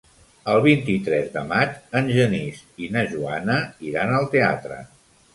El 0.51 0.59
vint-i-tres 0.61 1.25
de 1.33 1.41
maig 1.49 1.75
en 1.99 2.09
Genís 2.15 2.61
i 2.85 2.89
na 2.95 3.03
Joana 3.11 3.59
iran 3.91 4.15
al 4.21 4.27
teatre. 4.33 4.79